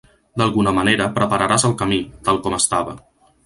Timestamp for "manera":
0.77-1.07